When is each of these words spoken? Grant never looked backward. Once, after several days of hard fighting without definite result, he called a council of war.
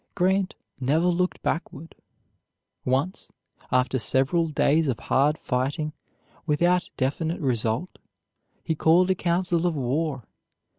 Grant 0.15 0.55
never 0.79 1.05
looked 1.05 1.43
backward. 1.43 1.93
Once, 2.83 3.31
after 3.71 3.99
several 3.99 4.47
days 4.47 4.87
of 4.87 4.97
hard 4.97 5.37
fighting 5.37 5.93
without 6.47 6.89
definite 6.97 7.39
result, 7.39 7.99
he 8.63 8.73
called 8.73 9.11
a 9.11 9.15
council 9.15 9.67
of 9.67 9.75
war. 9.77 10.23